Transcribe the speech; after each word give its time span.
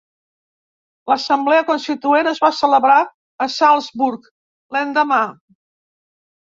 L'assemblea 1.11 1.65
constituent 1.67 2.31
es 2.33 2.41
va 2.47 2.51
celebrar 2.61 2.97
a 3.47 3.49
Salzburg 3.59 4.29
l'endemà. 4.79 5.25